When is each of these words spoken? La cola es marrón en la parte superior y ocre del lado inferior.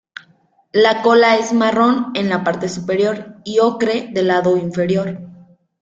La 0.71 1.03
cola 1.03 1.37
es 1.37 1.53
marrón 1.53 2.07
en 2.15 2.27
la 2.27 2.43
parte 2.43 2.67
superior 2.69 3.35
y 3.45 3.59
ocre 3.59 4.09
del 4.11 4.29
lado 4.29 4.57
inferior. 4.57 5.19